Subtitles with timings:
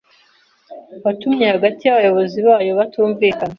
[1.03, 3.49] watumye hagati y’abayobozi bayo batumvikana